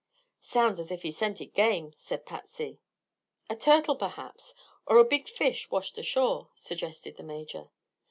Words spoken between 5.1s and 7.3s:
fish washed ashore," suggested the